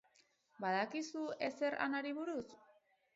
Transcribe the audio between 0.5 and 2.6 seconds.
Badakizu ezer Anari buruz?